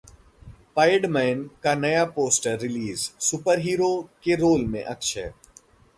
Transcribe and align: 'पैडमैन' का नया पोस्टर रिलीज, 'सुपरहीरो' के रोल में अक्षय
'पैडमैन' 0.75 1.43
का 1.63 1.73
नया 1.75 2.05
पोस्टर 2.15 2.57
रिलीज, 2.59 3.11
'सुपरहीरो' 3.19 3.93
के 4.23 4.35
रोल 4.35 4.65
में 4.65 4.83
अक्षय 4.83 5.33